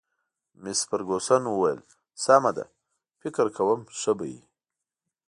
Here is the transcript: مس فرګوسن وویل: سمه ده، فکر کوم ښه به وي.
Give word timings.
مس 0.61 0.79
فرګوسن 0.89 1.43
وویل: 1.47 1.79
سمه 2.23 2.51
ده، 2.57 2.65
فکر 3.21 3.45
کوم 3.57 3.79
ښه 3.99 4.11
به 4.17 4.25
وي. 4.29 4.41